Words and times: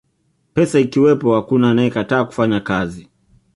pesa 0.53 0.79
ikiwepo 0.79 1.35
hakuna 1.35 1.69
anayekataa 1.71 2.25
kufanya 2.25 2.59
kazi 2.59 3.09